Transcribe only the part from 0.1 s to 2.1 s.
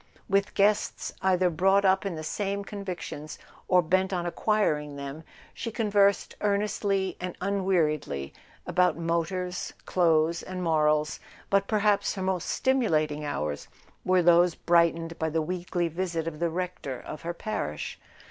With guests either brought up